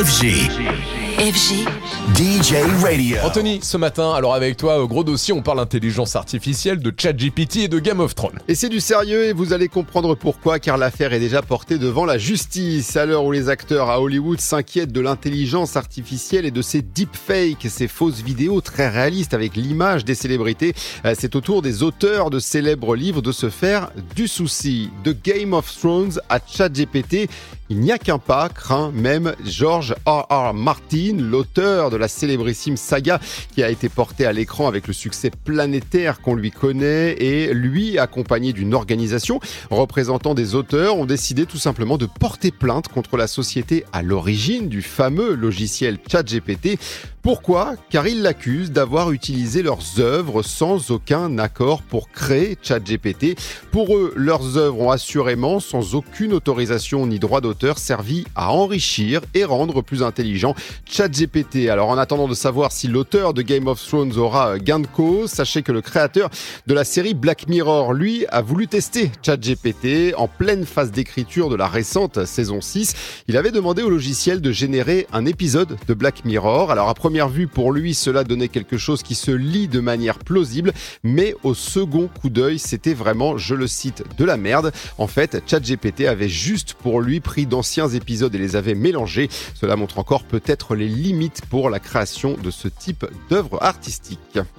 [0.00, 0.48] FG.
[1.18, 1.66] FG.
[2.14, 3.18] DJ Radio.
[3.22, 7.68] Anthony, ce matin, alors avec toi, gros dossier, on parle intelligence artificielle, de ChatGPT et
[7.68, 8.38] de Game of Thrones.
[8.48, 12.06] Et c'est du sérieux et vous allez comprendre pourquoi, car l'affaire est déjà portée devant
[12.06, 12.96] la justice.
[12.96, 17.66] À l'heure où les acteurs à Hollywood s'inquiètent de l'intelligence artificielle et de ces deepfakes,
[17.68, 20.72] ces fausses vidéos très réalistes avec l'image des célébrités,
[21.04, 24.88] euh, c'est au tour des auteurs de célèbres livres de se faire du souci.
[25.04, 27.28] De Game of Thrones à ChatGPT,
[27.70, 30.26] il n'y a qu'un pas, craint même George R.
[30.28, 30.54] R.
[30.54, 33.20] Martin, l'auteur de la célébrissime saga
[33.54, 37.96] qui a été portée à l'écran avec le succès planétaire qu'on lui connaît et lui,
[37.96, 39.38] accompagné d'une organisation
[39.70, 44.68] représentant des auteurs, ont décidé tout simplement de porter plainte contre la société à l'origine
[44.68, 46.76] du fameux logiciel ChatGPT.
[47.22, 53.38] Pourquoi Car ils l'accusent d'avoir utilisé leurs œuvres sans aucun accord pour créer ChatGPT.
[53.70, 59.20] Pour eux, leurs œuvres ont assurément, sans aucune autorisation ni droit d'auteur, servi à enrichir
[59.34, 60.54] et rendre plus intelligent
[60.86, 61.68] ChatGPT.
[61.68, 65.28] Alors en attendant de savoir si l'auteur de Game of Thrones aura gain de cause,
[65.28, 66.30] sachez que le créateur
[66.66, 71.56] de la série Black Mirror, lui, a voulu tester ChatGPT en pleine phase d'écriture de
[71.56, 72.94] la récente saison 6.
[73.28, 76.70] Il avait demandé au logiciel de générer un épisode de Black Mirror.
[76.70, 80.72] Alors première vue, pour lui, cela donnait quelque chose qui se lit de manière plausible,
[81.02, 84.70] mais au second coup d'œil, c'était vraiment, je le cite, de la merde.
[84.96, 89.28] En fait, ChatGPT avait juste pour lui pris d'anciens épisodes et les avait mélangés.
[89.54, 94.38] Cela montre encore peut-être les limites pour la création de ce type d'œuvre artistique.